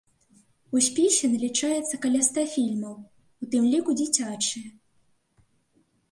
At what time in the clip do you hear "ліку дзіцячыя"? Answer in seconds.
3.75-4.69